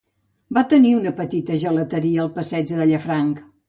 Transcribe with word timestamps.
Va 0.57 0.63
tenir 0.71 0.93
una 1.01 1.13
petita 1.21 1.59
gelateria 1.67 2.27
al 2.27 2.35
passeig 2.43 2.77
de 2.77 2.93
Llafranc. 2.93 3.51